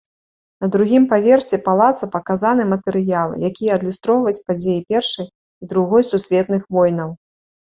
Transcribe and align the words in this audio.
На 0.63 0.67
другім 0.75 1.03
паверсе 1.11 1.59
палаца 1.67 2.09
паказаны 2.15 2.63
матэрыялы, 2.73 3.35
якія 3.51 3.71
адлюстроўваюць 3.77 4.43
падзеі 4.49 4.81
першай 4.95 5.27
і 5.29 5.63
другой 5.75 6.03
сусветных 6.13 6.61
войнаў. 6.79 7.09